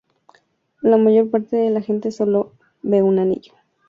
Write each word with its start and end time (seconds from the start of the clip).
La 0.81 0.97
mayor 0.97 1.29
parte 1.29 1.57
de 1.57 1.69
la 1.69 1.79
gente 1.81 2.09
sólo 2.11 2.53
ve 2.81 3.03
un 3.03 3.19
anillo. 3.19 3.53